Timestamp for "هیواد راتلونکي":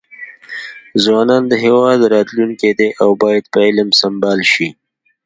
1.65-2.69